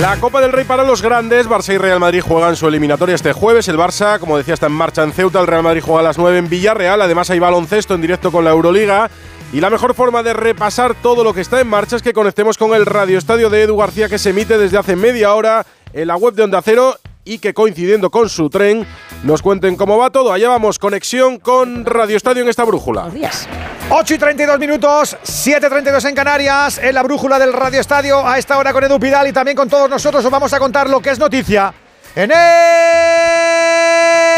[0.00, 1.46] La Copa del Rey para los grandes.
[1.46, 3.68] Barça y Real Madrid juegan su eliminatoria este jueves.
[3.68, 5.40] El Barça, como decía, está en marcha en Ceuta.
[5.40, 7.02] El Real Madrid juega a las 9 en Villarreal.
[7.02, 9.10] Además hay baloncesto en directo con la Euroliga.
[9.52, 12.56] Y la mejor forma de repasar todo lo que está en marcha es que conectemos
[12.56, 16.08] con el Radio Estadio de Edu García que se emite desde hace media hora en
[16.08, 16.96] la web de Onda Cero
[17.26, 18.86] y que coincidiendo con su tren
[19.22, 20.32] nos cuenten cómo va todo.
[20.32, 23.08] Allá vamos, conexión con Radio Estadio en esta brújula.
[23.08, 23.46] días.
[23.90, 28.56] 8 y 32 minutos, 7.32 en Canarias, en la brújula del Radio Estadio, a esta
[28.56, 31.10] hora con Edu Pidal y también con todos nosotros os vamos a contar lo que
[31.10, 31.74] es noticia
[32.14, 34.29] en el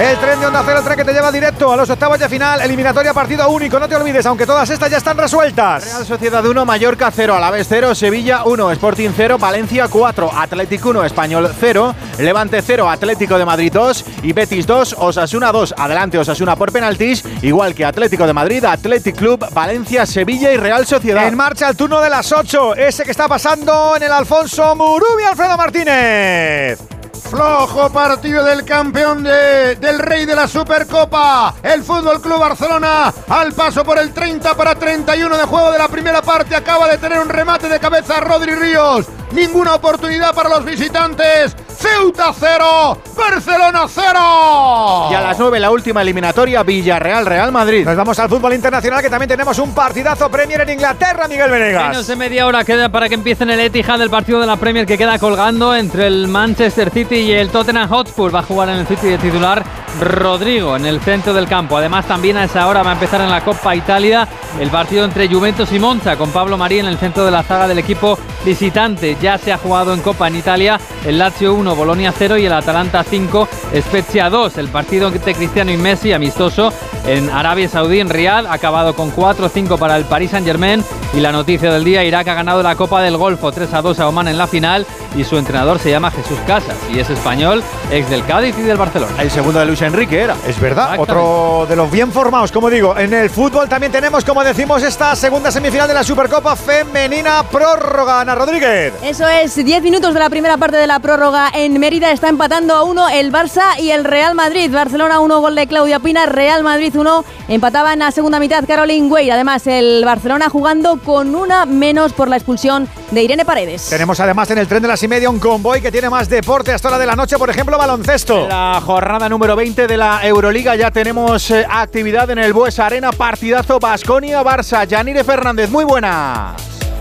[0.00, 2.26] El tren de Onda Cero, el tren que te lleva directo a los octavos de
[2.26, 5.84] final, eliminatoria partido único, no te olvides, aunque todas estas ya están resueltas.
[5.84, 11.04] Real Sociedad 1, Mallorca 0, Alavés 0, Sevilla 1, Sporting 0, Valencia 4, Atlético 1,
[11.04, 15.74] Español 0, Levante 0, Atlético de Madrid 2 y Betis 2, Osasuna 2.
[15.76, 20.86] Adelante Osasuna por penaltis, igual que Atlético de Madrid, Athletic Club, Valencia, Sevilla y Real
[20.86, 21.28] Sociedad.
[21.28, 25.24] En marcha el turno de las 8, ese que está pasando en el Alfonso Murubi
[25.24, 26.99] Alfredo Martínez.
[27.30, 31.54] Flojo partido del campeón de, del rey de la Supercopa.
[31.62, 35.86] El Fútbol Club Barcelona al paso por el 30 para 31 de juego de la
[35.86, 39.06] primera parte acaba de tener un remate de cabeza Rodri Ríos.
[39.32, 41.56] Ninguna oportunidad para los visitantes.
[41.68, 45.08] Ceuta 0, Barcelona 0.
[45.10, 47.86] Y a las 9 la última eliminatoria Villarreal Real Madrid.
[47.86, 51.88] Nos vamos al fútbol internacional que también tenemos un partidazo Premier en Inglaterra, Miguel Venegas.
[51.88, 54.56] Menos de media hora queda para que empiece en el Etihad el partido de la
[54.56, 58.34] Premier que queda colgando entre el Manchester City y el Tottenham Hotspur.
[58.34, 59.64] Va a jugar en el City de titular
[60.00, 61.76] Rodrigo en el centro del campo.
[61.76, 64.28] Además también a esa hora va a empezar en la Copa Italia
[64.60, 67.66] el partido entre Juventus y Monza con Pablo Marí en el centro de la zaga
[67.68, 69.16] del equipo visitante.
[69.20, 72.52] Ya se ha jugado en Copa en Italia el Lazio 1, Bolonia 0 y el
[72.52, 73.48] Atalanta 5,
[73.80, 74.58] Spezia 2.
[74.58, 76.72] El partido entre Cristiano y Messi amistoso
[77.06, 80.84] en Arabia Saudí, en Riyadh, ha acabado con 4-5 para el Paris Saint Germain.
[81.12, 84.28] Y la noticia del día, Irak ha ganado la Copa del Golfo 3-2 a Oman
[84.28, 88.24] en la final y su entrenador se llama Jesús Casas y es español, ex del
[88.24, 89.20] Cádiz y del Barcelona.
[89.20, 90.36] El segundo de Luis Enrique era.
[90.46, 92.96] Es verdad, otro de los bien formados, como digo.
[92.96, 98.24] En el fútbol también tenemos, como decimos, esta segunda semifinal de la Supercopa Femenina Prórroga.
[98.30, 98.92] Ana Rodríguez.
[99.02, 102.12] Eso es, 10 minutos de la primera parte de la prórroga en Mérida.
[102.12, 104.70] Está empatando a uno el Barça y el Real Madrid.
[104.70, 106.26] Barcelona 1, gol de Claudia Pina.
[106.26, 109.30] Real Madrid 1, empataba en la segunda mitad Caroline Way.
[109.30, 113.88] Además, el Barcelona jugando con una menos por la expulsión de Irene Paredes.
[113.90, 116.72] Tenemos además en el tren de las y media un convoy que tiene más deporte
[116.72, 118.44] hasta hora de la noche, por ejemplo, baloncesto.
[118.44, 122.86] En la jornada número 20 de la Euroliga ya tenemos eh, actividad en el Buesa
[122.86, 124.86] Arena, partidazo Basconia-Barça.
[124.86, 126.54] Yanire Fernández, muy buena.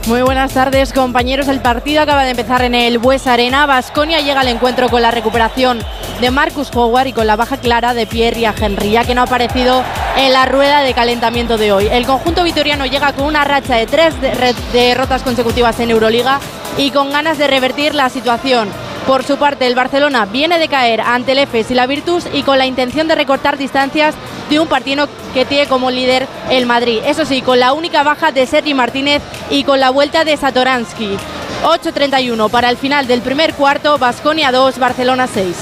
[0.07, 1.47] Muy buenas tardes, compañeros.
[1.47, 3.65] El partido acaba de empezar en el Bues Arena.
[3.65, 5.79] Basconia llega al encuentro con la recuperación
[6.19, 9.21] de Marcus Howard y con la baja clara de Pierre y Henry, ya que no
[9.21, 9.83] ha aparecido
[10.17, 11.87] en la rueda de calentamiento de hoy.
[11.91, 14.15] El conjunto vitoriano llega con una racha de tres
[14.73, 16.39] derrotas consecutivas en Euroliga
[16.77, 18.69] y con ganas de revertir la situación.
[19.09, 22.43] Por su parte, el Barcelona viene de caer ante el EFES y la Virtus y
[22.43, 24.13] con la intención de recortar distancias
[24.51, 26.99] de un partido que tiene como líder el Madrid.
[27.03, 31.17] Eso sí, con la única baja de Sergi Martínez y con la vuelta de Satoransky.
[31.63, 35.55] 8.31 para el final del primer cuarto, Basconia 2, Barcelona 6.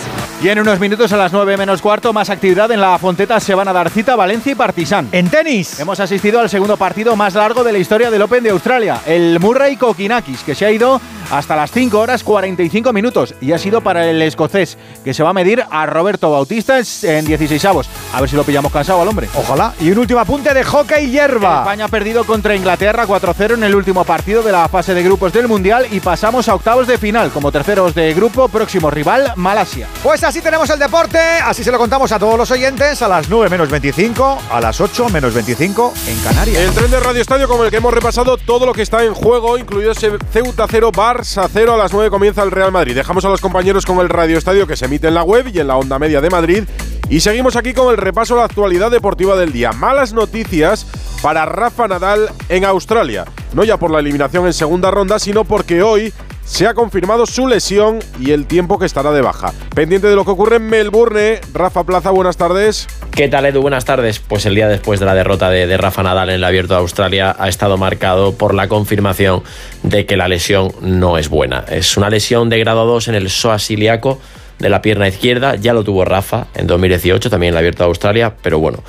[0.44, 3.56] Y en unos minutos a las 9 menos cuarto, más actividad en la Fonteta se
[3.56, 5.07] van a dar cita Valencia y Partizan.
[5.13, 5.80] En tenis.
[5.80, 9.40] Hemos asistido al segundo partido más largo de la historia del Open de Australia, el
[9.40, 13.81] Murray Kokinakis, que se ha ido hasta las 5 horas 45 minutos y ha sido
[13.81, 17.89] para el escocés, que se va a medir a Roberto Bautista en 16 avos.
[18.13, 19.27] A ver si lo pillamos cansado al hombre.
[19.35, 19.73] Ojalá.
[19.79, 21.59] Y un último apunte de hockey hierba.
[21.59, 25.33] España ha perdido contra Inglaterra 4-0 en el último partido de la fase de grupos
[25.33, 29.88] del Mundial y pasamos a octavos de final como terceros de grupo, próximo rival Malasia.
[30.03, 33.29] Pues así tenemos el deporte, así se lo contamos a todos los oyentes a las
[33.29, 36.61] 9 menos 25, a las 8 menos 25 en Canarias.
[36.61, 39.13] El tren de Radio Estadio con el que hemos repasado todo lo que está en
[39.13, 42.94] juego, incluido ese Ceuta 0, Barça 0, a las 9 comienza el Real Madrid.
[42.94, 45.59] Dejamos a los compañeros con el Radio Estadio que se emite en la web y
[45.59, 46.63] en la onda media de Madrid.
[47.09, 49.71] Y seguimos aquí con el repaso a la actualidad deportiva del día.
[49.71, 50.86] Malas noticias
[51.24, 53.25] para Rafa Nadal en Australia.
[53.53, 56.13] No ya por la eliminación en segunda ronda, sino porque hoy
[56.47, 59.53] se ha confirmado su lesión y el tiempo que estará de baja.
[59.75, 62.88] Pendiente de lo que ocurre en Melbourne, Rafa Plaza, buenas tardes.
[63.11, 63.61] ¿Qué tal Edu?
[63.61, 64.19] Buenas tardes.
[64.19, 67.35] Pues el día después de la derrota de, Rafa Nadal en el Abierto de Australia
[67.38, 69.44] ha estado marcado por la confirmación
[69.83, 71.65] de que la lesión no es buena.
[71.67, 74.19] Es una lesión de grado 2 en el psoas ilíaco
[74.59, 75.56] de la pierna izquierda.
[75.56, 78.83] Ya lo tuvo Rafa en 2018, también en el Abierto de Australia, pero bueno,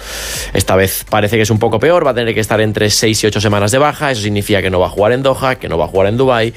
[0.55, 2.06] esta vez parece que es un poco peor.
[2.06, 4.11] Va a tener que estar entre 6 y 8 semanas de baja.
[4.11, 6.17] Eso significa que no va a jugar en Doha, que no va a jugar en
[6.17, 6.53] Dubai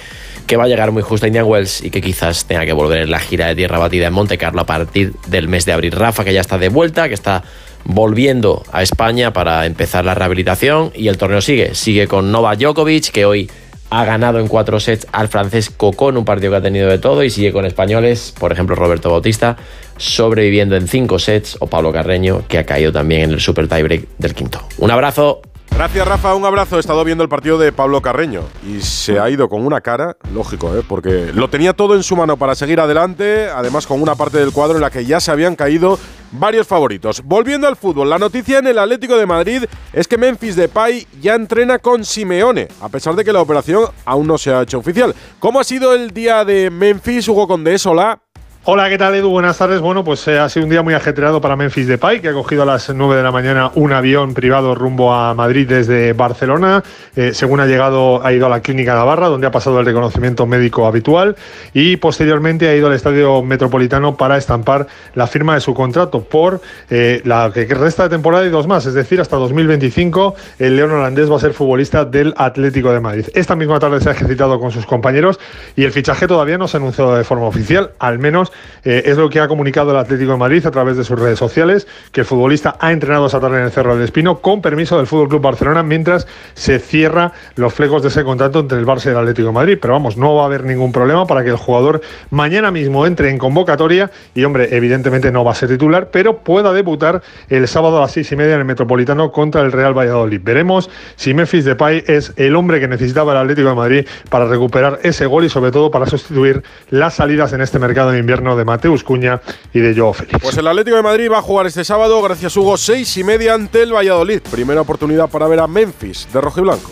[0.52, 3.04] que va a llegar muy justo a Indian Wells y que quizás tenga que volver
[3.04, 5.94] en la gira de tierra batida en Monte Carlo a partir del mes de abril.
[5.94, 7.44] Rafa, que ya está de vuelta, que está
[7.86, 11.74] volviendo a España para empezar la rehabilitación y el torneo sigue.
[11.74, 13.50] Sigue con Novak Djokovic, que hoy
[13.92, 17.24] ha ganado en cuatro sets al francés Cocón, un partido que ha tenido de todo,
[17.24, 19.58] y sigue con españoles, por ejemplo Roberto Bautista,
[19.98, 24.08] sobreviviendo en cinco sets, o Pablo Carreño, que ha caído también en el super tiebreak
[24.18, 24.62] del quinto.
[24.78, 25.42] Un abrazo.
[25.76, 26.36] Gracias, Rafa.
[26.36, 26.78] Un abrazo.
[26.78, 30.16] He estado viendo el partido de Pablo Carreño y se ha ido con una cara,
[30.34, 30.84] lógico, ¿eh?
[30.88, 34.52] porque lo tenía todo en su mano para seguir adelante, además con una parte del
[34.52, 35.98] cuadro en la que ya se habían caído
[36.32, 37.22] varios favoritos.
[37.24, 39.64] Volviendo al fútbol, la noticia en el Atlético de Madrid
[39.94, 44.28] es que Memphis Depay ya entrena con Simeone, a pesar de que la operación aún
[44.28, 45.14] no se ha hecho oficial.
[45.40, 47.86] ¿Cómo ha sido el día de Memphis, Hugo Condés?
[47.86, 48.22] Hola.
[48.64, 49.32] Hola, ¿qué tal Edu?
[49.32, 49.82] Buenas tardes.
[49.82, 52.62] Bueno, pues eh, ha sido un día muy ajetreado para Memphis Depay, que ha cogido
[52.62, 56.84] a las 9 de la mañana un avión privado rumbo a Madrid desde Barcelona.
[57.16, 60.46] Eh, según ha llegado, ha ido a la clínica Navarra, donde ha pasado el reconocimiento
[60.46, 61.36] médico habitual
[61.74, 64.86] y posteriormente ha ido al estadio metropolitano para estampar
[65.16, 66.62] la firma de su contrato por
[66.92, 70.92] eh, la que resta de temporada y dos más, es decir, hasta 2025 el león
[70.92, 73.26] holandés va a ser futbolista del Atlético de Madrid.
[73.34, 75.40] Esta misma tarde se ha ejercitado con sus compañeros
[75.76, 78.51] y el fichaje todavía no se ha anunciado de forma oficial, al menos
[78.84, 81.40] eh, es lo que ha comunicado el Atlético de Madrid a través de sus redes
[81.40, 84.98] sociales, que el futbolista ha entrenado esa tarde en el Cerro del Espino con permiso
[84.98, 89.08] del Fútbol Club Barcelona mientras se cierra los flecos de ese contrato entre el Barça
[89.08, 89.78] y el Atlético de Madrid.
[89.82, 93.30] Pero vamos, no va a haber ningún problema para que el jugador mañana mismo entre
[93.30, 97.98] en convocatoria y, hombre, evidentemente no va a ser titular, pero pueda debutar el sábado
[97.98, 100.42] a las seis y media en el Metropolitano contra el Real Valladolid.
[100.44, 105.00] Veremos si Memphis Depay es el hombre que necesitaba el Atlético de Madrid para recuperar
[105.04, 108.66] ese gol y sobre todo para sustituir las salidas en este mercado de invierno de
[108.66, 109.42] Mateus Cuña
[109.74, 110.40] y de Joao Félix.
[110.42, 113.54] Pues el Atlético de Madrid va a jugar este sábado, gracias Hugo, seis y media
[113.54, 114.42] ante el Valladolid.
[114.50, 116.92] Primera oportunidad para ver a Memphis de rojo y blanco.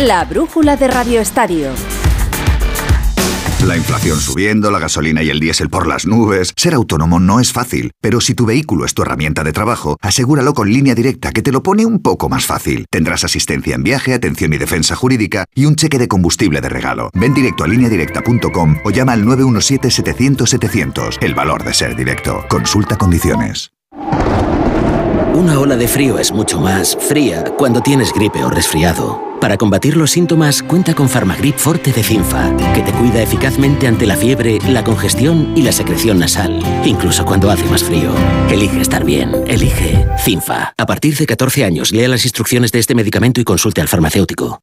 [0.00, 1.70] La brújula de Radio Estadio.
[3.64, 6.52] La inflación subiendo, la gasolina y el diésel por las nubes.
[6.54, 10.52] Ser autónomo no es fácil, pero si tu vehículo es tu herramienta de trabajo, asegúralo
[10.52, 12.84] con línea directa que te lo pone un poco más fácil.
[12.90, 17.08] Tendrás asistencia en viaje, atención y defensa jurídica y un cheque de combustible de regalo.
[17.14, 21.16] Ven directo a lineadirecta.com o llama al 917-700-700.
[21.22, 22.44] El valor de ser directo.
[22.50, 23.70] Consulta condiciones.
[25.32, 29.33] Una ola de frío es mucho más fría cuando tienes gripe o resfriado.
[29.44, 34.06] Para combatir los síntomas, cuenta con Farmagrip Forte de Cinfa, que te cuida eficazmente ante
[34.06, 38.10] la fiebre, la congestión y la secreción nasal, incluso cuando hace más frío.
[38.50, 39.44] Elige estar bien.
[39.46, 40.72] Elige Cinfa.
[40.78, 44.62] A partir de 14 años, lea las instrucciones de este medicamento y consulte al farmacéutico.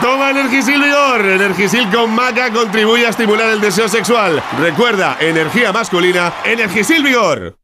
[0.00, 1.20] Toma Energisil Vigor.
[1.24, 4.42] Energisil con maca contribuye a estimular el deseo sexual.
[4.58, 7.56] Recuerda, energía masculina, Energisil Vigor.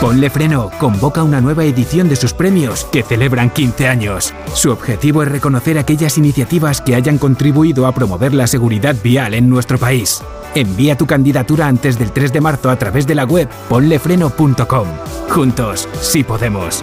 [0.00, 4.34] Ponle Freno convoca una nueva edición de sus premios que celebran 15 años.
[4.52, 9.48] Su objetivo es reconocer aquellas iniciativas que hayan contribuido a promover la seguridad vial en
[9.48, 10.22] nuestro país.
[10.54, 14.88] Envía tu candidatura antes del 3 de marzo a través de la web ponlefreno.com.
[15.30, 16.82] Juntos, sí podemos.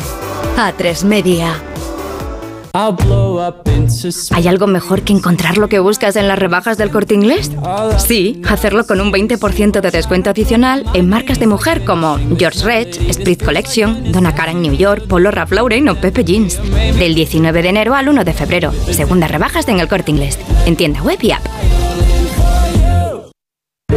[0.57, 1.53] A3 Media.
[2.73, 7.51] ¿Hay algo mejor que encontrar lo que buscas en las rebajas del corte inglés?
[7.97, 13.13] Sí, hacerlo con un 20% de descuento adicional en marcas de mujer como George Rech,
[13.13, 16.61] Sprit Collection, Donna Karan New York, Polo Ralph Lauren o Pepe Jeans.
[16.97, 18.71] Del 19 de enero al 1 de febrero.
[18.89, 20.39] Segundas rebajas en el corte inglés.
[20.65, 21.45] En tienda web y app.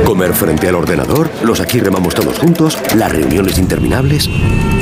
[0.05, 4.29] Comer frente al ordenador, los aquí remamos todos juntos, las reuniones interminables.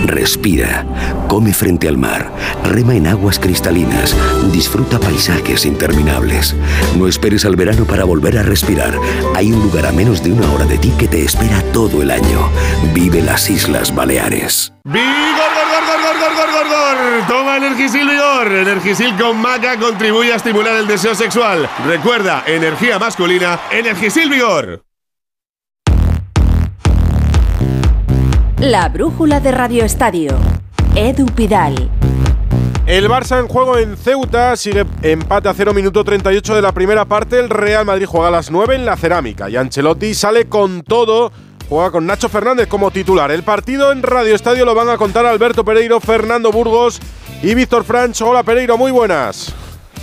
[0.04, 0.84] Respira,
[1.28, 2.30] come frente al mar,
[2.64, 4.16] rema en aguas cristalinas,
[4.52, 6.56] disfruta paisajes interminables.
[6.98, 8.94] No esperes al verano para volver a respirar.
[9.34, 12.10] Hay un lugar a menos de una hora de ti que te espera todo el
[12.10, 12.50] año.
[12.92, 14.72] Vive las Islas Baleares.
[14.84, 17.26] ¡Vigor, gor, gor, gor, gor, gor, gor!
[17.28, 18.52] Toma Energisil Vigor.
[18.52, 21.68] Energisil con maca contribuye a estimular el deseo sexual.
[21.86, 24.82] Recuerda, energía masculina, Energisil Vigor.
[28.62, 30.38] La brújula de Radio Estadio.
[30.94, 31.90] Edu Pidal.
[32.86, 37.04] El Barça en juego en Ceuta sigue empate a 0 minuto 38 de la primera
[37.04, 37.40] parte.
[37.40, 41.32] El Real Madrid juega a las 9 en la cerámica y Ancelotti sale con todo.
[41.68, 43.32] Juega con Nacho Fernández como titular.
[43.32, 47.00] El partido en Radio Estadio lo van a contar Alberto Pereiro, Fernando Burgos
[47.42, 48.22] y Víctor Franch.
[48.22, 49.52] Hola Pereiro, muy buenas.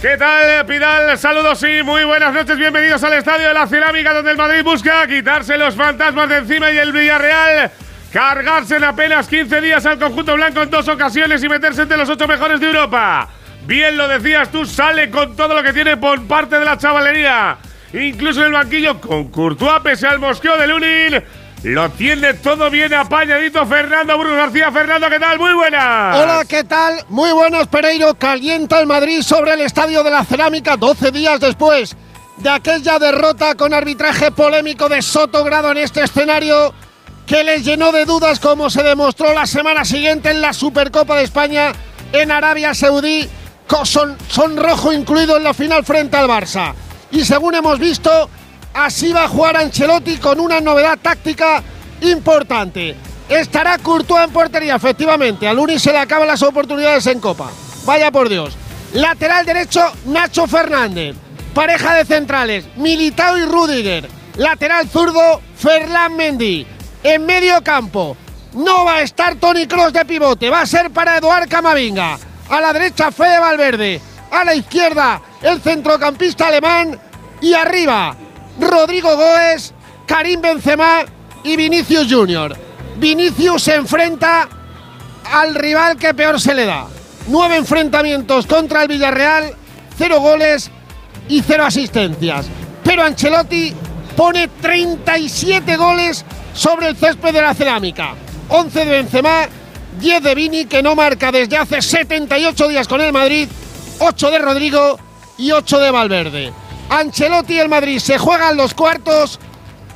[0.02, 1.18] ¿Qué tal, Pidal?
[1.18, 2.58] Saludos y muy buenas noches.
[2.58, 6.70] Bienvenidos al estadio de la Cerámica, donde el Madrid busca quitarse los fantasmas de encima
[6.72, 7.72] y el Villarreal
[8.12, 12.10] cargarse en apenas 15 días al conjunto blanco en dos ocasiones y meterse entre los
[12.10, 13.30] ocho mejores de Europa.
[13.66, 17.58] Bien lo decías tú, sale con todo lo que tiene por parte de la chavalería.
[17.94, 21.24] incluso en el banquillo con Courtois pese al mosqueo de Lunin.
[21.64, 24.72] Lo tiene todo bien apañadito Fernando Bruno García.
[24.72, 25.38] Fernando, ¿qué tal?
[25.38, 26.16] Muy buenas.
[26.16, 27.04] Hola, ¿qué tal?
[27.10, 28.14] Muy buenas, Pereiro.
[28.14, 31.98] Calienta el Madrid sobre el Estadio de la Cerámica 12 días después
[32.38, 36.74] de aquella derrota con arbitraje polémico de Soto Grado en este escenario
[37.30, 41.26] que les llenó de dudas como se demostró la semana siguiente en la Supercopa de
[41.26, 41.74] España
[42.12, 43.30] en Arabia Saudí,
[43.84, 46.74] son, son rojo incluido en la final frente al Barça.
[47.12, 48.28] Y según hemos visto,
[48.74, 51.62] así va a jugar Ancelotti con una novedad táctica
[52.02, 52.96] importante.
[53.30, 55.48] Estará Courtois en portería, efectivamente.
[55.48, 57.52] A Luni se le acaban las oportunidades en Copa.
[57.86, 58.58] Vaya por Dios.
[58.94, 61.16] Lateral derecho, Nacho Fernández.
[61.54, 64.10] Pareja de centrales, Militao y Rudiger.
[64.36, 66.79] Lateral zurdo, Ferland Mendy.
[67.04, 68.18] En medio campo,
[68.54, 72.18] no va a estar Tony Cross de pivote, va a ser para Eduard Camavinga.
[72.50, 74.02] A la derecha, Fede Valverde.
[74.32, 77.00] A la izquierda, el centrocampista alemán.
[77.42, 78.16] Y arriba,
[78.60, 79.74] Rodrigo Goes,
[80.06, 81.06] Karim Benzema
[81.44, 82.56] y Vinicius Junior.
[82.98, 84.50] Vinicius se enfrenta
[85.32, 86.88] al rival que peor se le da.
[87.28, 89.54] Nueve enfrentamientos contra el Villarreal,
[89.98, 90.70] cero goles
[91.30, 92.48] y cero asistencias.
[92.84, 93.74] Pero Ancelotti
[94.18, 96.26] pone 37 goles
[96.60, 98.16] sobre el césped de la cerámica.
[98.50, 99.48] 11 de Benzema,
[99.98, 103.48] 10 de Vini, que no marca desde hace 78 días con el Madrid,
[104.00, 105.00] 8 de Rodrigo
[105.38, 106.54] y 8 de Valverde.
[106.90, 109.40] Ancelotti y el Madrid se juegan los cuartos,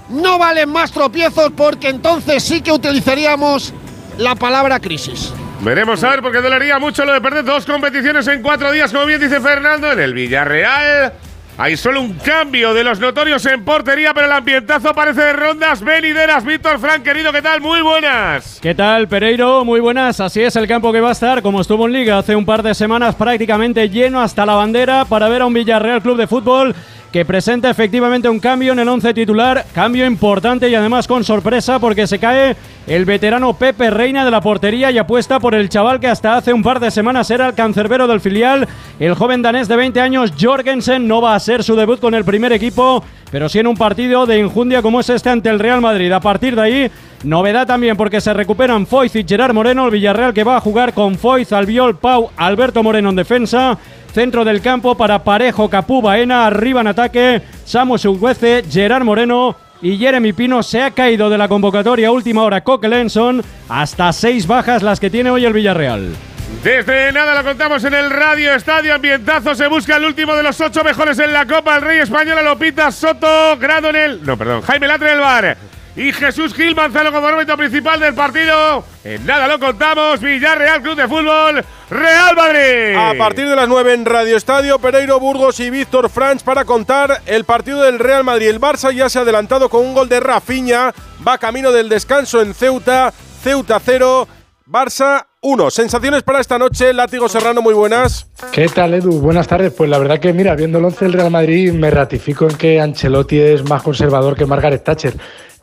[0.08, 3.74] no valen más tropiezos porque entonces sí que utilizaríamos
[4.18, 5.34] la palabra crisis.
[5.60, 9.06] Veremos a ver porque dolería mucho lo de perder dos competiciones en cuatro días, como
[9.06, 11.14] bien dice Fernando, en el Villarreal.
[11.56, 15.84] Hay solo un cambio de los notorios en portería, pero el ambientazo parece de rondas
[15.84, 16.44] venideras.
[16.44, 17.62] Víctor Frank, querido, ¿qué tal?
[17.62, 18.58] Muy buenas.
[18.60, 19.64] ¿Qué tal, Pereiro?
[19.64, 20.20] Muy buenas.
[20.20, 22.64] Así es el campo que va a estar, como estuvo en Liga hace un par
[22.64, 26.76] de semanas, prácticamente lleno hasta la bandera para ver a un Villarreal Club de Fútbol
[27.14, 31.78] que presenta efectivamente un cambio en el once titular, cambio importante y además con sorpresa
[31.78, 32.56] porque se cae
[32.88, 36.52] el veterano Pepe Reina de la portería y apuesta por el chaval que hasta hace
[36.52, 38.68] un par de semanas era el cancerbero del filial,
[39.00, 42.26] el joven danés de 20 años Jorgensen no va a ser su debut con el
[42.26, 45.82] primer equipo, pero sí en un partido de injundia como es este ante el Real
[45.82, 46.12] Madrid.
[46.12, 46.92] A partir de ahí,
[47.24, 50.94] novedad también porque se recuperan Foyz y Gerard Moreno, el Villarreal que va a jugar
[50.94, 53.78] con Foyz, Albiol, Pau, Alberto Moreno en defensa.
[54.14, 56.46] Centro del campo para Parejo, Capú, Baena.
[56.46, 61.48] Arriba en ataque, Samu Sugüece, Gerard Moreno y Jeremy Pino se ha caído de la
[61.48, 63.44] convocatoria última hora Coquelenson.
[63.68, 66.16] Hasta seis bajas las que tiene hoy el Villarreal.
[66.64, 69.56] Desde nada lo contamos en el Radio Estadio Ambientazo.
[69.56, 71.76] Se busca el último de los ocho mejores en la Copa.
[71.78, 74.24] El Rey Español Lopita Soto, Grado en el.
[74.24, 78.84] No, perdón, Jaime Latre del Bar y Jesús Gil Manzano como árbitro principal del partido.
[79.04, 82.96] En nada lo contamos, Villarreal Club de Fútbol, Real Madrid.
[82.98, 87.22] A partir de las 9 en Radio Estadio, Pereiro Burgos y Víctor Franch para contar
[87.26, 88.48] el partido del Real Madrid.
[88.48, 90.94] El Barça ya se ha adelantado con un gol de Rafinha,
[91.26, 94.28] va camino del descanso en Ceuta, Ceuta 0,
[94.66, 95.70] Barça 1.
[95.70, 98.28] Sensaciones para esta noche, Látigo Serrano, muy buenas.
[98.52, 99.20] ¿Qué tal, Edu?
[99.20, 99.74] Buenas tardes.
[99.74, 102.80] Pues la verdad que, mira, viendo el 11 del Real Madrid, me ratifico en que
[102.80, 105.14] Ancelotti es más conservador que Margaret Thatcher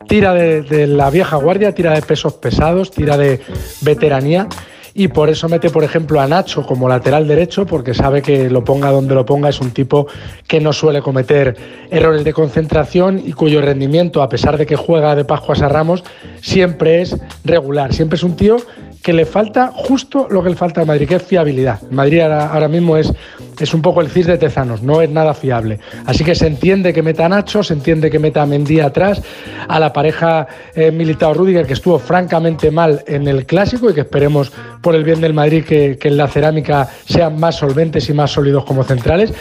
[0.07, 3.39] tira de, la vieja guardia, tira de pesos pesados, tira de
[3.81, 4.47] veteranía
[4.93, 8.63] y por eso mete, por ejemplo, a Nacho como lateral derecho, porque sabe que lo
[8.63, 10.07] ponga donde lo ponga, es un tipo
[10.47, 11.55] que no suele cometer
[11.89, 16.03] errores de concentración y cuyo rendimiento, a pesar de que juega de Pascuas a Ramos,
[16.41, 17.15] siempre es
[17.45, 18.57] regular, siempre es un tío
[19.01, 21.81] que le falta justo lo que le falta a Madrid, que es fiabilidad.
[21.89, 23.11] Madrid ahora, mismo es,
[23.59, 25.79] es un poco el CIS de Tezanos, no es nada fiable.
[26.05, 29.21] Así que se entiende que meta a Nacho, se entiende que meta a atrás,
[29.67, 34.51] a la pareja eh, Militao-Rudiger, que estuvo francamente mal en el Clásico y que esperemos
[34.81, 38.65] por el bien del Madrid que, en la cerámica sean más solventes y más sólidos
[38.65, 39.33] como centrales.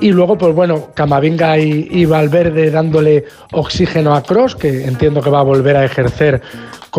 [0.00, 5.30] Y luego, pues bueno, Camavinga y, y Valverde dándole oxígeno a Cross, que entiendo que
[5.30, 6.42] va a volver a ejercer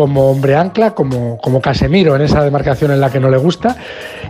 [0.00, 3.76] como hombre ancla, como, como Casemiro en esa demarcación en la que no le gusta.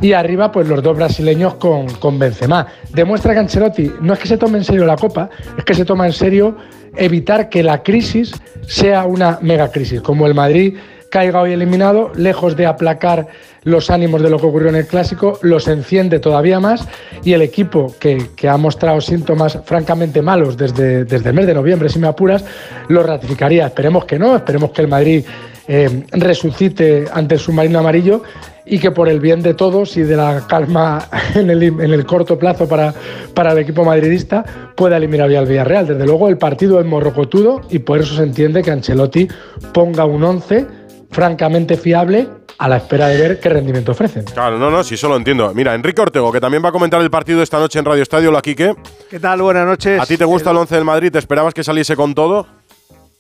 [0.01, 2.67] Y arriba, pues los dos brasileños con, con Benzema.
[2.93, 5.85] Demuestra que Ancelotti no es que se tome en serio la Copa, es que se
[5.85, 6.57] toma en serio
[6.97, 8.33] evitar que la crisis
[8.67, 10.77] sea una mega crisis, como el Madrid
[11.09, 13.29] caiga hoy eliminado, lejos de aplacar
[13.63, 16.89] los ánimos de lo que ocurrió en el clásico, los enciende todavía más
[17.23, 21.55] y el equipo que, que ha mostrado síntomas francamente malos desde, desde el mes de
[21.55, 22.45] noviembre, si me apuras,
[22.89, 23.67] lo ratificaría.
[23.67, 25.25] Esperemos que no, esperemos que el Madrid
[25.69, 28.23] eh, resucite ante el submarino amarillo
[28.67, 32.07] y que por el bien de todos y de la calma en el, en el
[32.07, 32.95] corto plazo para,
[33.35, 35.87] para el equipo madridista pueda eliminar al Villarreal.
[35.87, 39.29] Desde luego el partido es morrocotudo y por eso se entiende que Ancelotti
[39.73, 40.67] ponga un 11
[41.11, 44.25] francamente fiable a la espera de ver qué rendimiento ofrecen.
[44.25, 45.53] Claro, no, no, sí, solo entiendo.
[45.55, 48.31] Mira, Enrique Ortego, que también va a comentar el partido esta noche en Radio Estadio,
[48.31, 48.75] la Quique.
[49.09, 49.41] ¿Qué tal?
[49.41, 49.99] Buenas noches.
[49.99, 51.11] ¿A ti te gusta el 11 del Madrid?
[51.11, 52.47] ¿Te esperabas que saliese con todo?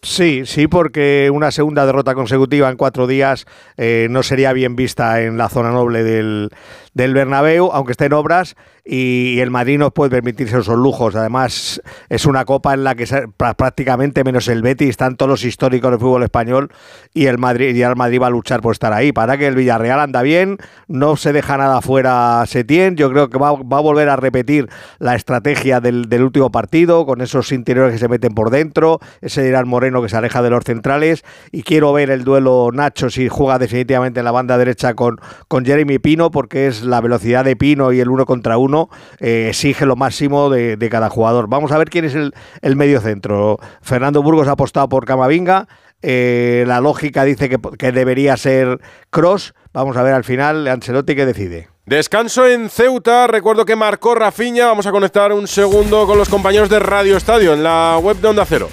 [0.02, 3.44] Sí, sí, porque una segunda derrota consecutiva en cuatro días
[3.76, 6.50] eh, no sería bien vista en la zona noble del,
[6.94, 11.14] del Bernabéu, aunque esté en obras, y el Madrid no puede permitirse esos lujos.
[11.14, 13.06] Además, es una copa en la que
[13.36, 16.72] prácticamente menos el Betis están todos los históricos del fútbol español
[17.14, 19.12] y el Madrid y el Madrid va a luchar por estar ahí.
[19.12, 22.96] Para que el Villarreal anda bien, no se deja nada fuera Setién.
[22.96, 24.68] Yo creo que va, a volver a repetir
[24.98, 29.68] la estrategia del, último partido, con esos interiores que se meten por dentro, ese Irán
[29.68, 31.22] Moreno que se aleja de los centrales.
[31.52, 35.64] Y quiero ver el duelo Nacho si juega definitivamente en la banda derecha con, con
[35.64, 39.86] Jeremy Pino, porque es la velocidad de Pino y el uno contra uno eh, exige
[39.86, 41.48] lo máximo de, cada jugador.
[41.48, 43.58] Vamos a ver quién es el, el medio centro.
[43.82, 45.68] Fernando Burgos ha apostado por Camavinga.
[46.02, 49.54] Eh, la lógica dice que, que debería ser Cross.
[49.72, 51.68] Vamos a ver al final Ancelotti que decide.
[51.86, 53.26] Descanso en Ceuta.
[53.26, 54.66] Recuerdo que marcó Rafiña.
[54.66, 58.28] Vamos a conectar un segundo con los compañeros de Radio Estadio en la web de
[58.28, 58.68] Onda Cero.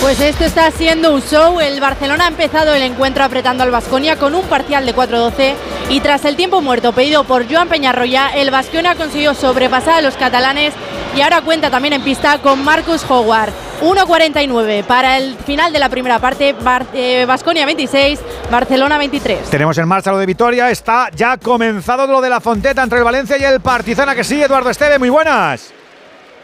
[0.00, 1.58] Pues esto está siendo un show.
[1.58, 5.54] El Barcelona ha empezado el encuentro apretando al Vasconia con un parcial de 4-12
[5.88, 10.16] y tras el tiempo muerto pedido por Joan Peñarroya, el Vasconia consiguió sobrepasar a los
[10.16, 10.74] catalanes
[11.16, 13.52] y ahora cuenta también en pista con Marcus Howard.
[13.82, 16.54] 1.49 para el final de la primera parte,
[17.26, 19.50] Vasconia 26, Barcelona 23.
[19.50, 23.04] Tenemos en marcha lo de Vitoria, está ya comenzado lo de la Fonteta entre el
[23.04, 25.75] Valencia y el Partizana que sí, Eduardo Esteve, muy buenas.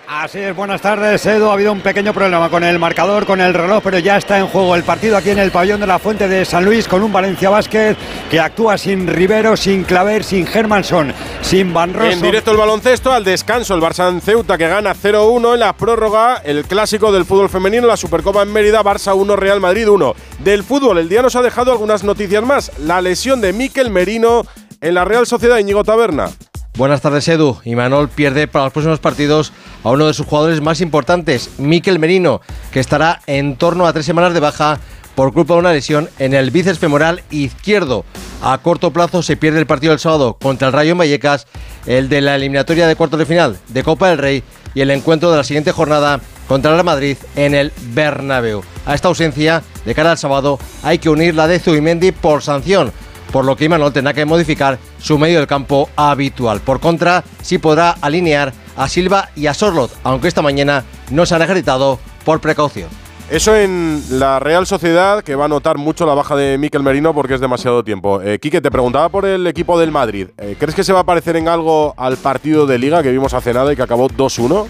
[0.09, 1.49] Así es, buenas tardes, Edu.
[1.49, 4.47] Ha habido un pequeño problema con el marcador, con el reloj, pero ya está en
[4.47, 7.12] juego el partido aquí en el pabellón de la Fuente de San Luis con un
[7.12, 7.97] Valencia Vázquez
[8.30, 12.12] que actúa sin Rivero, sin Claver, sin Germanson, sin Van Rossum.
[12.12, 16.42] En directo el baloncesto, al descanso, el Barça Ceuta que gana 0-1 en la prórroga,
[16.44, 20.14] el clásico del fútbol femenino, la Supercopa en Mérida, Barça 1, Real Madrid 1.
[20.40, 22.73] Del fútbol, el día nos ha dejado algunas noticias más.
[22.78, 24.42] La lesión de Miquel Merino
[24.80, 26.28] en la Real Sociedad Íñigo Taberna.
[26.75, 27.59] Buenas tardes, Edu.
[27.67, 29.52] Imanol pierde para los próximos partidos
[29.85, 32.41] a uno de sus jugadores más importantes, Miquel Merino,
[32.73, 34.81] que estará en torno a tres semanas de baja
[35.14, 38.06] por culpa de una lesión en el bíceps femoral izquierdo.
[38.43, 41.47] A corto plazo se pierde el partido del sábado contra el Rayo Vallecas,
[41.85, 44.43] el de la eliminatoria de cuartos de final de Copa del Rey
[44.75, 48.63] y el encuentro de la siguiente jornada contra el Madrid en el Bernabéu.
[48.87, 52.93] A esta ausencia, de cara al sábado, hay que unir la de Zubimendi por sanción
[53.32, 56.60] por lo que Imanol tendrá que modificar su medio del campo habitual.
[56.60, 61.34] Por contra, sí podrá alinear a Silva y a Sorlot, aunque esta mañana no se
[61.34, 62.88] han ejercitado por precaución.
[63.30, 67.14] Eso en la Real Sociedad, que va a notar mucho la baja de Miquel Merino
[67.14, 68.21] porque es demasiado tiempo.
[68.21, 70.28] Eh, Quique, te preguntaba por el equipo del Madrid.
[70.36, 73.32] Eh, ¿Crees que se va a parecer en algo al partido de Liga que vimos
[73.32, 74.66] hace nada y que acabó 2-1?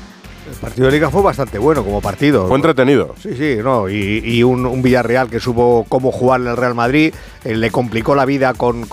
[0.48, 2.48] El partido de Liga fue bastante bueno como partido.
[2.48, 3.14] Fue entretenido.
[3.20, 3.88] Sí, sí, no.
[3.88, 8.24] Y, un, Villarreal que supo cómo jugar en el Real Madrid, eh, le complicó la
[8.24, 8.86] vida con,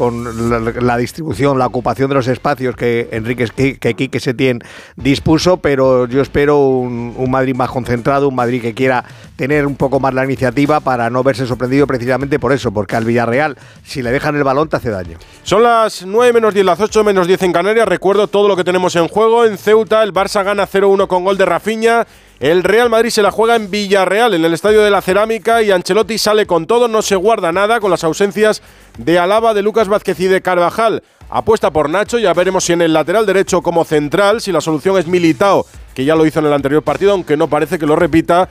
[0.85, 3.47] la, distribución, la ocupación de los espacios que Enrique
[3.79, 4.61] que Quique Setién
[4.95, 9.03] dispuso, pero yo espero un, un, Madrid más concentrado, un Madrid que quiera
[9.39, 13.05] tener un poco más la iniciativa para no verse sorprendido precisamente por eso, porque al
[13.05, 15.17] Villarreal, si le dejan el balón, te hace daño.
[15.43, 17.87] Son las 9 menos 10, las 8 menos 10 en Canarias.
[17.87, 19.45] Recuerdo todo lo que tenemos en juego.
[19.45, 22.05] En Ceuta, el Barça gana 0-1 con gol de Rafiña.
[22.41, 25.71] El Real Madrid se la juega en Villarreal, en el Estadio de la Cerámica, y
[25.71, 28.61] Ancelotti sale con todo, no se guarda nada con las ausencias
[28.97, 31.01] de Alaba, de Lucas Vázquez y de Carvajal.
[31.29, 34.97] Apuesta por Nacho, ya veremos si en el lateral derecho como central, si la solución
[34.97, 37.95] es Militao, que ya lo hizo en el anterior partido, aunque no parece que lo
[37.95, 38.49] repita.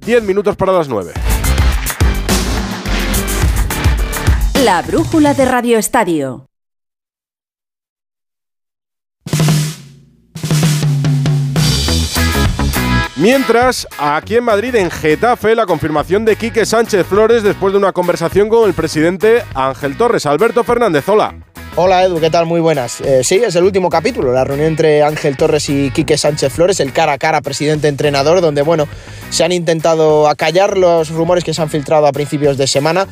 [0.00, 1.12] 10 minutos para las 9.
[4.64, 6.48] La brújula de Radio Estadio.
[13.16, 17.92] Mientras, aquí en Madrid, en Getafe, la confirmación de Quique Sánchez Flores después de una
[17.92, 20.24] conversación con el presidente Ángel Torres.
[20.24, 21.47] Alberto Fernández, hola.
[21.80, 22.44] Hola Edu, ¿qué tal?
[22.44, 23.00] Muy buenas.
[23.02, 26.80] Eh, sí, es el último capítulo, la reunión entre Ángel Torres y Quique Sánchez Flores,
[26.80, 28.88] el cara a cara presidente-entrenador, donde, bueno,
[29.30, 33.06] se han intentado acallar los rumores que se han filtrado a principios de semana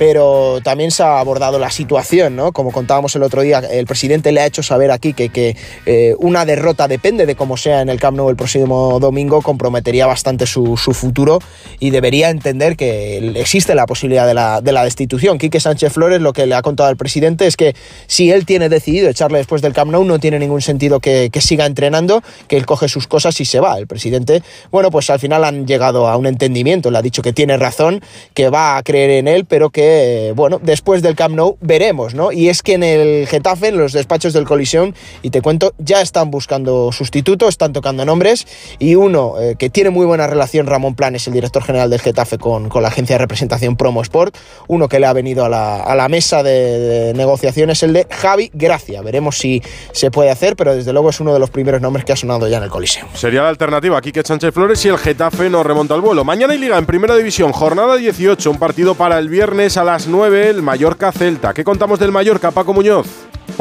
[0.00, 2.52] pero también se ha abordado la situación, ¿no?
[2.52, 6.14] Como contábamos el otro día, el presidente le ha hecho saber aquí que, que eh,
[6.18, 10.46] una derrota, depende de cómo sea en el Camp Nou el próximo domingo, comprometería bastante
[10.46, 11.38] su, su futuro
[11.80, 15.36] y debería entender que existe la posibilidad de la, de la, destitución.
[15.36, 18.70] Quique Sánchez Flores lo que le ha contado al presidente es que si él tiene
[18.70, 22.56] decidido echarle después del Camp Nou, no tiene ningún sentido que, que siga entrenando, que
[22.56, 23.76] él coge sus cosas y se va.
[23.76, 27.34] El presidente, bueno, pues al final han llegado a un entendimiento, le ha dicho que
[27.34, 28.00] tiene razón,
[28.32, 32.14] que va a creer en él, pero que eh, bueno, después del Camp Nou veremos,
[32.14, 32.32] ¿no?
[32.32, 36.00] Y es que en el Getafe, en los despachos del Colisión, y te cuento, ya
[36.00, 38.46] están buscando sustitutos, están tocando nombres,
[38.78, 42.38] y uno eh, que tiene muy buena relación, Ramón Planes, el director general del Getafe,
[42.38, 44.36] con, con la agencia de representación Promo Sport,
[44.68, 47.92] uno que le ha venido a la, a la mesa de, de negociación es el
[47.92, 49.02] de Javi Gracia.
[49.02, 52.12] Veremos si se puede hacer, pero desde luego es uno de los primeros nombres que
[52.12, 53.06] ha sonado ya en el Coliseo.
[53.14, 54.00] Sería la alternativa.
[54.00, 56.24] Quique Sánchez Flores y el Getafe nos remonta al vuelo.
[56.24, 60.06] Mañana hay Liga en Primera División, jornada 18, un partido para el viernes a las
[60.06, 61.54] 9, el Mallorca-Celta.
[61.54, 63.06] ¿Qué contamos del Mallorca, Paco Muñoz?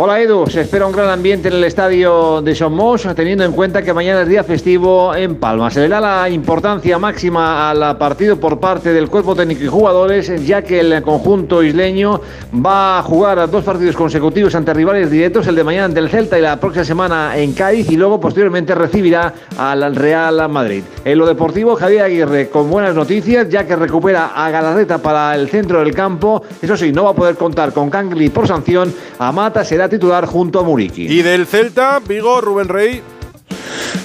[0.01, 3.81] Hola Edu, se espera un gran ambiente en el estadio de Somos, teniendo en cuenta
[3.81, 5.69] que mañana es día festivo en Palma.
[5.69, 10.47] Se le da la importancia máxima al partido por parte del cuerpo técnico y jugadores,
[10.47, 12.21] ya que el conjunto isleño
[12.65, 16.39] va a jugar dos partidos consecutivos ante rivales directos, el de mañana ante el Celta
[16.39, 20.83] y la próxima semana en Cádiz, y luego posteriormente recibirá al Real Madrid.
[21.03, 25.49] En lo deportivo, Javier Aguirre con buenas noticias, ya que recupera a Galarreta para el
[25.49, 26.41] centro del campo.
[26.61, 28.93] Eso sí, no va a poder contar con Cangli por sanción.
[29.17, 31.07] Amata será titular junto a Muriqui.
[31.07, 33.01] Y del Celta, Vigo, Rubén Rey.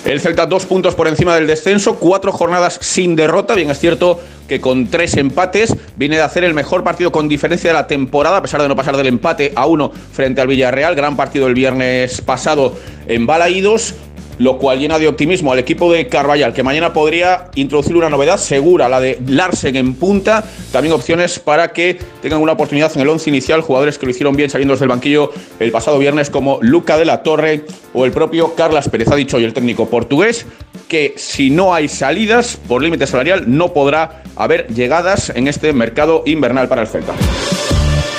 [0.05, 3.55] El Celta dos puntos por encima del descenso, cuatro jornadas sin derrota.
[3.55, 7.71] Bien, es cierto que con tres empates viene de hacer el mejor partido con diferencia
[7.71, 10.95] de la temporada, a pesar de no pasar del empate a uno frente al Villarreal.
[10.95, 13.95] Gran partido el viernes pasado en Balaídos
[14.39, 18.39] lo cual llena de optimismo al equipo de Carvallal, que mañana podría introducir una novedad
[18.39, 20.45] segura, la de Larsen en punta.
[20.73, 24.37] También opciones para que tengan una oportunidad en el once inicial, jugadores que lo hicieron
[24.37, 28.55] bien saliendo del banquillo el pasado viernes, como Luca de la Torre o el propio
[28.55, 29.09] Carlas Pérez.
[29.11, 30.47] Ha dicho hoy el técnico portugués
[30.89, 36.23] que si no hay salidas por límite salarial, no podrá haber llegadas en este mercado
[36.27, 37.15] invernal para el Celta.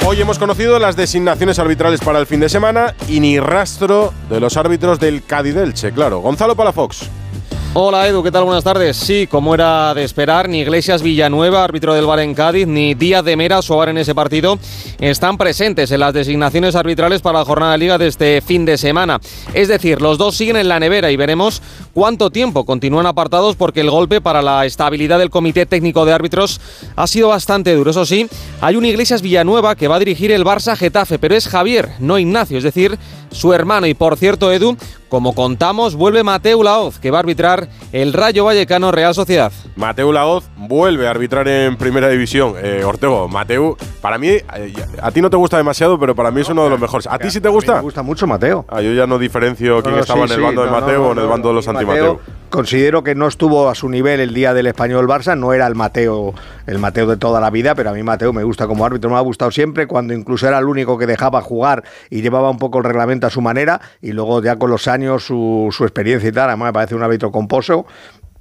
[0.08, 4.40] Hoy hemos conocido las designaciones arbitrales para el fin de semana y ni rastro de
[4.40, 6.20] los árbitros del Cádiz Elche, claro.
[6.20, 7.10] Gonzalo Palafox.
[7.78, 8.46] Hola Edu, ¿qué tal?
[8.46, 8.96] Buenas tardes.
[8.96, 13.26] Sí, como era de esperar, ni Iglesias Villanueva, árbitro del VAR en Cádiz, ni Díaz
[13.26, 14.58] de Mera, su VAR en ese partido,
[15.00, 18.78] están presentes en las designaciones arbitrales para la jornada de liga de este fin de
[18.78, 19.20] semana.
[19.54, 21.62] Es decir, los dos siguen en la nevera y veremos
[21.96, 26.60] cuánto tiempo continúan apartados porque el golpe para la estabilidad del Comité Técnico de Árbitros
[26.96, 27.92] ha sido bastante duro.
[27.92, 28.28] Eso sí,
[28.60, 32.20] hay un Iglesias Villanueva que va a dirigir el Barça Getafe, pero es Javier, no
[32.20, 33.00] Ignacio, es decir,
[33.32, 33.88] su hermano.
[33.88, 34.78] Y por cierto, Edu,
[35.08, 39.52] como contamos, vuelve Mateo Laoz, que va a arbitrar el Rayo Vallecano Real Sociedad.
[39.78, 42.56] Mateo Laoz vuelve a arbitrar en Primera División.
[42.62, 46.42] Eh, Ortego, Mateo, para mí, eh, a ti no te gusta demasiado, pero para mí
[46.42, 47.08] es uno de los mejores.
[47.08, 47.76] ¿A ti sí te gusta?
[47.76, 48.66] Me gusta mucho Mateo.
[48.68, 51.00] Ah, yo ya no diferencio quién no, estaba sí, en el sí, bando de Mateo
[51.00, 52.20] no, o en el no, bando de los Mateo.
[52.50, 55.76] Considero que no estuvo a su nivel el día del español Barça, no era el
[55.76, 56.34] Mateo,
[56.68, 59.18] el Mateo de toda la vida, pero a mí Mateo me gusta como árbitro, me
[59.18, 62.78] ha gustado siempre, cuando incluso era el único que dejaba jugar y llevaba un poco
[62.78, 66.32] el reglamento a su manera, y luego ya con los años su, su experiencia y
[66.32, 67.86] tal, además me parece un árbitro composo.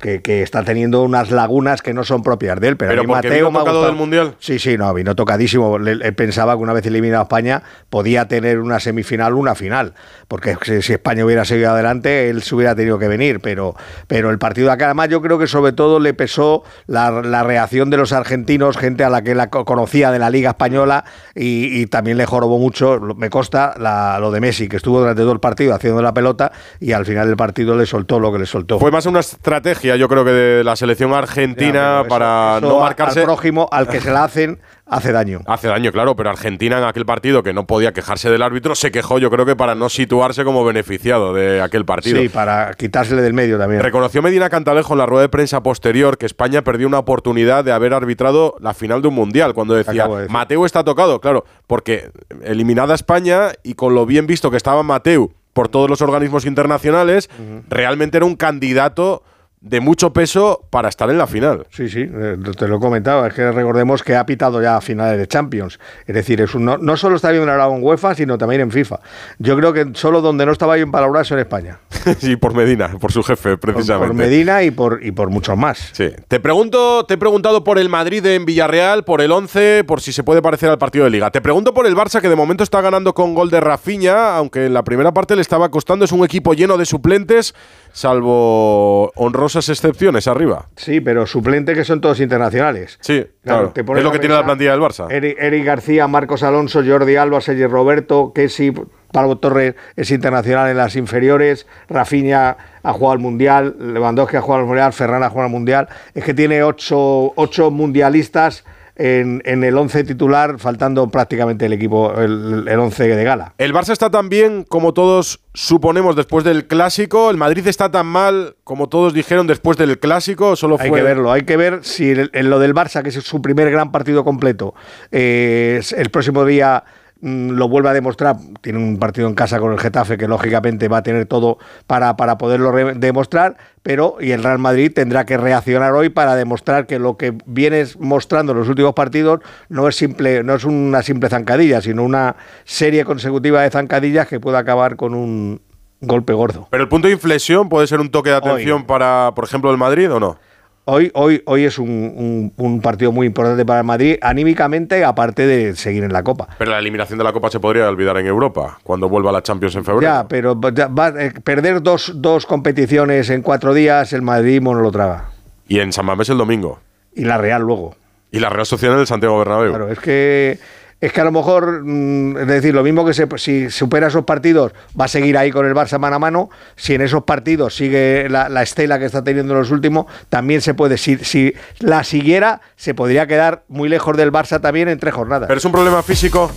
[0.05, 2.77] Que, que, está teniendo unas lagunas que no son propias de él.
[2.77, 4.35] Pero, ¿Pero a mí porque Mateo vino me ha tocado del Mundial?
[4.39, 5.79] Sí, sí, no, vino tocadísimo.
[6.15, 9.95] Pensaba que una vez eliminado a España podía tener una semifinal una final.
[10.29, 13.41] Porque si, España hubiera seguido adelante, él se hubiera tenido que venir.
[13.41, 17.11] Pero, pero el partido de acá, además, yo creo que sobre todo le pesó la,
[17.23, 20.51] la reacción de los argentinos, gente a la que la co- conocía de la Liga
[20.51, 24.99] Española, y, y también le jorobó mucho, me consta, la- lo de Messi, que estuvo
[25.01, 28.31] durante todo el partido haciendo la pelota y al final del partido le soltó lo
[28.31, 28.79] que le soltó.
[28.79, 32.59] Fue más una estrategia, yo creo que de la selección argentina Ya, pero eso- para
[32.59, 33.21] eso no marcarse.
[33.21, 35.41] Al prójimo, al que se la hacen, hace daño.
[35.47, 38.91] Hace daño, claro, pero Argentina en aquel partido que no podía quejarse del árbitro se
[38.91, 42.21] quejó, yo creo que para no situarse como beneficiado de aquel partido.
[42.21, 43.83] Sí, para quitársele del medio también.
[43.83, 47.73] Reconoció Medina Cantalejo en la rueda de prensa posterior que España perdió una oportunidad de
[47.73, 50.29] haber arbitrado la final de un mundial, cuando decía, de.
[50.29, 52.11] Mateo está tocado, claro, porque
[52.43, 57.31] eliminada España y con lo bien visto que estaba Mateo por todos los organismos internacionales,
[57.69, 59.23] realmente era un candidato
[59.65, 61.67] de mucho peso para estar en la final.
[61.71, 63.25] Sí, sí, eh, te lo he comentado.
[63.27, 65.81] Es que recordemos que ha pitado ya finales de Champions.
[66.07, 68.71] Es decir, es un- no, no solo está bien ahora en UEFA, sino también en
[68.71, 69.01] FIFA.
[69.39, 71.79] Yo creo que solo donde no estaba bien palabras es en España.
[72.19, 74.09] sí, por Medina, por su jefe, precisamente.
[74.09, 75.79] Por Medina y por, y por muchos más.
[75.93, 76.11] Sí.
[76.29, 80.13] Te pregunto, te he preguntado por el Madrid en Villarreal, por el 11, por si
[80.13, 81.31] se puede parecer al partido de Liga.
[81.31, 84.67] Te pregunto por el Barça que de momento está ganando con gol de Rafinha, aunque
[84.67, 87.55] en la primera parte le estaba costando, es un equipo lleno de suplentes,
[87.95, 90.67] salvo honrosas excepciones arriba.
[90.77, 92.99] Sí, pero suplente que son todos internacionales.
[93.01, 93.73] Sí, claro.
[93.75, 95.11] es lo que tiene la plantilla del Barça.
[95.11, 98.73] Eric, Eric García, Marcos Alonso, Jordi Alba, Sergi Roberto, Kessi,
[99.13, 104.63] Pablo Torres es internacional en las inferiores, Rafinha ha jugado al Mundial, Lewandowski ha jugado
[104.63, 105.89] al Mundial, Ferran ha jugado al Mundial.
[106.15, 108.65] Es que tiene ocho, ocho mundialistas
[108.97, 113.55] en, en el 11 titular, faltando prácticamente el equipo, el, el 11 de gala.
[113.59, 117.31] El Barça está tan bien como todos suponemos después del clásico.
[117.31, 120.57] El Madrid está tan mal como todos dijeron después del clásico.
[120.57, 123.43] Solo Hay que verlo, hay que ver si en lo del Barça, que es su
[123.43, 124.75] primer gran partido completo,
[125.11, 126.85] eh, el próximo día
[127.25, 128.37] lo vuelve a demostrar.
[128.61, 131.57] Tiene un partido en casa con el Getafe que lógicamente va a tener todo
[131.87, 136.87] para, para poderlo demostrar, pero y el Real Madrid tendrá que reaccionar hoy para demostrar
[136.87, 141.03] que lo que vienes mostrando en los últimos partidos no es simple, no es una
[141.03, 145.63] simple zancadilla, sino una serie consecutiva de zancadillas que puede acabar con un
[146.03, 146.69] golpe gordo.
[146.71, 149.79] Pero el punto de inflexión puede ser un toque de atención para, por ejemplo, el
[149.79, 150.39] Madrid o no.
[150.87, 155.47] Hoy, hoy, hoy es un, un- un partido muy importante para el Madrid, anímicamente, aparte
[155.47, 156.47] de seguir en la Copa.
[156.59, 159.77] Pero la eliminación de la Copa se podría olvidar en Europa cuando vuelva la Champions
[159.77, 160.03] en febrero.
[160.13, 164.75] Ya, pero ya va- eh, perder dos, dos competiciones en cuatro días, el Madrid no
[164.75, 165.31] lo traga.
[165.67, 166.81] Y en San Mamés el domingo.
[167.15, 167.97] Y la Real luego.
[168.31, 169.71] Y la Real Sociedad en el Santiago Bernabéu.
[169.71, 170.59] Claro, es que
[171.07, 174.25] es que a lo mejor, mm, es decir, lo mismo que se- si supera esos
[174.25, 176.51] partidos, va a seguir ahí con el Barça mano a mano.
[176.77, 180.61] Si en esos partidos sigue la, la estela que está teniendo en los últimos, también
[180.61, 180.97] se puede.
[180.99, 185.47] Si, si la siguiera, se podría quedar muy lejos del Barça también en tres jornadas.
[185.49, 186.51] Pero es un problema físico.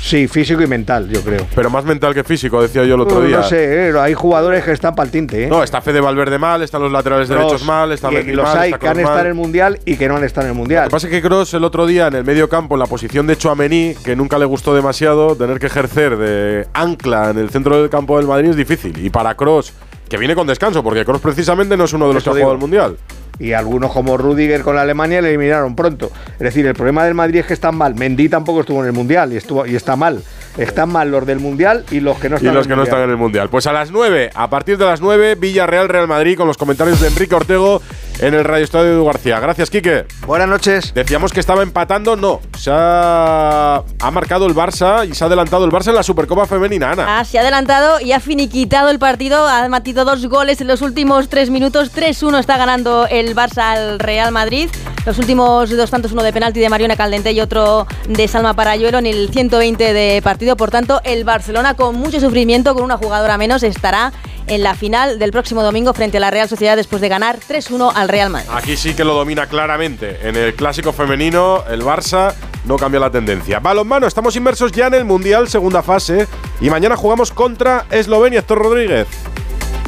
[0.00, 1.46] Sí, físico y mental, yo creo.
[1.54, 3.38] Pero más mental que físico, decía yo el otro día.
[3.38, 5.44] No sé, eh, hay jugadores que están para el tinte.
[5.44, 5.48] ¿eh?
[5.48, 8.70] No, está Fede Valverde mal, están los laterales derechos mal, está Mendy los mal, hay
[8.70, 10.60] está que han estado en el Mundial y que no han estado en el Lo
[10.60, 10.84] Mundial.
[10.84, 13.26] que pasa es que Kroos el otro día en el medio campo, en la posición
[13.26, 17.80] de Chouameni, que nunca le gustó demasiado, tener que ejercer de ancla en el centro
[17.80, 19.04] del campo del Madrid es difícil.
[19.04, 19.72] Y para Kroos,
[20.08, 22.40] que viene con descanso, porque Kroos precisamente no es uno de los Eso que ha
[22.40, 22.96] jugado el Mundial.
[23.40, 26.10] Y algunos como Rudiger con la Alemania le eliminaron pronto.
[26.32, 27.94] Es decir, el problema del Madrid es que están mal.
[27.94, 30.22] Mendy tampoco estuvo en el Mundial y, estuvo, y está mal.
[30.56, 32.78] Están mal los del Mundial y los que no Y están los en que el
[32.78, 32.86] no Mundial.
[32.88, 33.48] están en el Mundial.
[33.48, 37.00] Pues a las 9, a partir de las 9, Villarreal, Real Madrid, con los comentarios
[37.00, 37.80] de Enrique Ortego
[38.18, 39.38] en el Radio Estadio de Edu García.
[39.38, 40.04] Gracias, Quique.
[40.26, 40.92] Buenas noches.
[40.94, 42.40] Decíamos que estaba empatando, no.
[42.58, 46.44] Se ha, ha marcado el Barça y se ha adelantado el Barça en la Supercopa
[46.46, 47.20] Femenina, Ana.
[47.20, 49.46] Ah, se ha adelantado y ha finiquitado el partido.
[49.46, 51.92] Ha metido dos goles en los últimos tres minutos.
[51.94, 54.68] 3-1 está ganando el Barça al Real Madrid.
[55.06, 58.98] Los últimos dos tantos, uno de penalti de Mariona Caldente y otro de Salma Parayuelo
[58.98, 60.56] en el 120 de partido.
[60.56, 64.12] Por tanto, el Barcelona con mucho sufrimiento, con una jugadora menos, estará
[64.48, 67.92] en la final del próximo domingo frente a la Real Sociedad después de ganar 3-1
[67.94, 68.48] al Real Madrid.
[68.52, 70.28] Aquí sí que lo domina claramente.
[70.28, 73.60] En el clásico femenino, el Barça no cambia la tendencia.
[73.60, 76.26] Balonmano, estamos inmersos ya en el Mundial, segunda fase.
[76.60, 79.06] Y mañana jugamos contra Eslovenia, Héctor Rodríguez.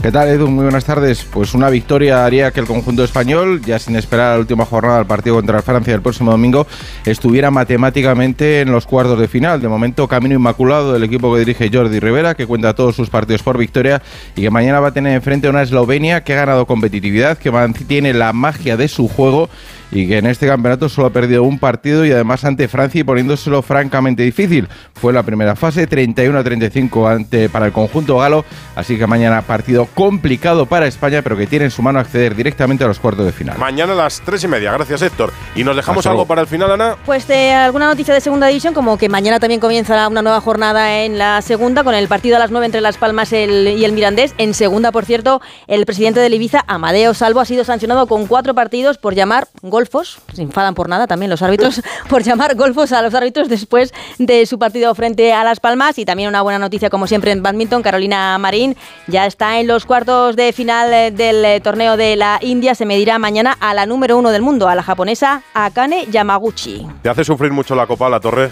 [0.03, 0.49] ¿Qué tal, Edu?
[0.49, 1.27] Muy buenas tardes.
[1.31, 5.07] Pues una victoria haría que el conjunto español, ya sin esperar la última jornada del
[5.07, 6.67] partido contra Francia el próximo domingo,
[7.05, 9.61] estuviera matemáticamente en los cuartos de final.
[9.61, 13.43] De momento, camino inmaculado del equipo que dirige Jordi Rivera, que cuenta todos sus partidos
[13.43, 14.01] por victoria
[14.35, 17.51] y que mañana va a tener enfrente a una Eslovenia que ha ganado competitividad, que
[17.51, 19.51] mantiene la magia de su juego
[19.93, 23.05] y que en este campeonato solo ha perdido un partido y además ante Francia y
[23.05, 24.69] poniéndoselo francamente difícil.
[24.95, 28.45] Fue la primera fase, 31 a 35 ante, para el conjunto galo,
[28.77, 32.85] así que mañana partido complicado para España, pero que tiene en su mano acceder directamente
[32.85, 33.59] a los cuartos de final.
[33.59, 34.73] Mañana a las tres y media.
[34.73, 35.33] Gracias, Héctor.
[35.55, 36.97] Y nos dejamos algo para el final, Ana.
[37.07, 41.01] Pues de alguna noticia de segunda división, como que mañana también comienza una nueva jornada
[41.03, 43.93] en la segunda, con el partido a las 9 entre Las Palmas el- y el
[43.93, 44.35] Mirandés.
[44.39, 48.55] En segunda, por cierto, el presidente del Ibiza, Amadeo Salvo, ha sido sancionado con cuatro
[48.55, 49.49] partidos por llamar
[49.81, 53.95] golfos, se enfadan por nada también los árbitros, por llamar golfos a los árbitros después
[54.19, 55.99] de su partido frente a Las Palmas.
[55.99, 59.87] Y también una buena noticia, como siempre, en badminton, Carolina Marín ya está en los
[59.87, 62.75] cuartos de final eh, del eh, torneo de la India.
[62.75, 66.87] Se medirá mañana a la número uno del mundo, a la japonesa Akane Yamaguchi.
[67.03, 68.51] ¿Te hace sufrir mucho la Copa, la Torre?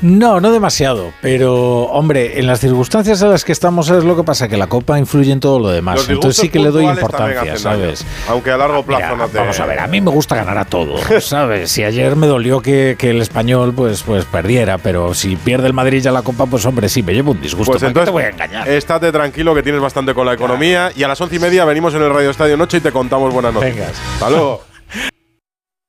[0.00, 4.22] No, no demasiado, pero hombre, en las circunstancias en las que estamos es lo que
[4.22, 7.56] pasa, que la Copa influye en todo lo demás, entonces sí que le doy importancia,
[7.56, 8.04] ¿sabes?
[8.28, 9.38] Aunque a largo plazo Mira, no te.
[9.38, 11.70] Vamos a ver, a mí me gusta ganar a todo, ¿sabes?
[11.70, 15.72] Si ayer me dolió que, que el español pues, pues perdiera, pero si pierde el
[15.72, 18.06] Madrid ya la Copa, pues hombre, sí, me llevo un disgusto, Pues ¿para qué entonces,
[18.08, 18.68] te voy a engañar?
[18.68, 20.92] estate tranquilo que tienes bastante con la economía.
[20.94, 23.32] Y a las once y media venimos en el Radio Estadio Noche y te contamos
[23.32, 23.92] buenas noticias.
[24.14, 24.62] Hasta luego.